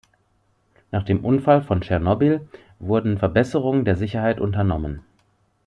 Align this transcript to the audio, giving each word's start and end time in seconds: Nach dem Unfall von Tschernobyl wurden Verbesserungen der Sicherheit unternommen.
Nach 0.89 1.03
dem 1.03 1.23
Unfall 1.23 1.61
von 1.61 1.81
Tschernobyl 1.81 2.47
wurden 2.79 3.19
Verbesserungen 3.19 3.85
der 3.85 3.95
Sicherheit 3.95 4.39
unternommen. 4.39 5.03